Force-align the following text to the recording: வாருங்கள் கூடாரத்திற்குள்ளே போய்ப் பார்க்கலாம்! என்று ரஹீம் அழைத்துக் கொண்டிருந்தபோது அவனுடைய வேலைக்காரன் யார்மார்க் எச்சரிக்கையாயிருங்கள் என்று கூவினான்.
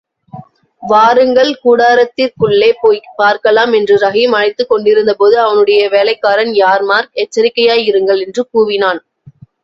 வாருங்கள் 0.83 1.49
கூடாரத்திற்குள்ளே 1.63 2.69
போய்ப் 2.79 3.09
பார்க்கலாம்! 3.15 3.73
என்று 3.73 3.95
ரஹீம் 3.97 4.33
அழைத்துக் 4.37 4.69
கொண்டிருந்தபோது 4.69 5.39
அவனுடைய 5.39 5.83
வேலைக்காரன் 5.89 6.53
யார்மார்க் 6.55 7.13
எச்சரிக்கையாயிருங்கள் 7.23 8.23
என்று 8.25 8.43
கூவினான். 8.51 9.01